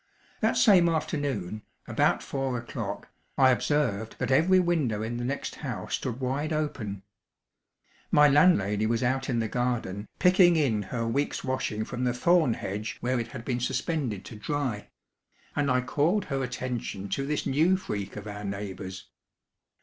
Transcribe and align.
That 0.39 0.57
same 0.57 0.89
afternoon, 0.89 1.61
about 1.87 2.23
four 2.23 2.57
o'clock, 2.57 3.09
I 3.37 3.51
observed 3.51 4.15
that 4.17 4.31
every 4.31 4.59
window 4.59 5.03
in 5.03 5.17
the 5.17 5.23
next 5.23 5.57
house 5.57 5.93
stood 5.93 6.19
wide 6.19 6.51
open. 6.51 7.03
My 8.09 8.27
landlady 8.27 8.87
was 8.87 9.03
out 9.03 9.29
in 9.29 9.37
the 9.37 9.47
garden, 9.47 10.07
"picking 10.17 10.55
in" 10.55 10.81
her 10.89 11.07
week's 11.07 11.43
washing 11.43 11.85
from 11.85 12.03
the 12.03 12.15
thorn 12.15 12.55
hedge 12.55 12.97
where 13.01 13.19
it 13.19 13.27
had 13.27 13.45
been 13.45 13.59
suspended 13.59 14.25
to 14.25 14.35
dry; 14.35 14.89
and 15.55 15.69
I 15.69 15.81
called 15.81 16.25
her 16.25 16.43
attention 16.43 17.07
to 17.09 17.27
this 17.27 17.45
new 17.45 17.77
freak 17.77 18.15
of 18.15 18.25
our 18.25 18.43
neighbours. 18.43 19.07